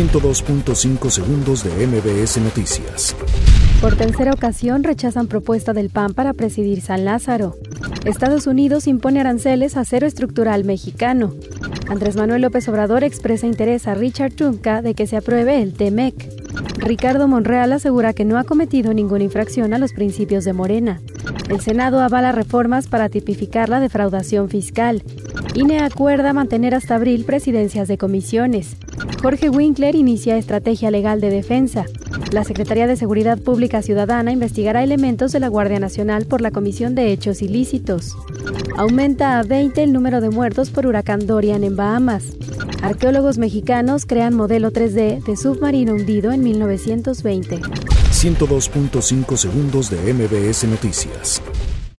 [0.00, 3.14] 102.5 segundos de MBS Noticias.
[3.82, 7.58] Por tercera ocasión rechazan propuesta del PAN para presidir San Lázaro.
[8.06, 11.34] Estados Unidos impone aranceles a acero estructural mexicano.
[11.86, 16.14] Andrés Manuel López Obrador expresa interés a Richard Trumka de que se apruebe el TEMEC.
[16.78, 21.02] Ricardo Monreal asegura que no ha cometido ninguna infracción a los principios de Morena.
[21.50, 25.02] El Senado avala reformas para tipificar la defraudación fiscal.
[25.60, 28.76] INE acuerda mantener hasta abril presidencias de comisiones.
[29.20, 31.84] Jorge Winkler inicia estrategia legal de defensa.
[32.32, 36.94] La Secretaría de Seguridad Pública Ciudadana investigará elementos de la Guardia Nacional por la comisión
[36.94, 38.16] de hechos ilícitos.
[38.78, 42.24] Aumenta a 20 el número de muertos por huracán Dorian en Bahamas.
[42.80, 47.60] Arqueólogos mexicanos crean modelo 3D de submarino hundido en 1920.
[47.60, 51.42] 102.5 segundos de MBS Noticias.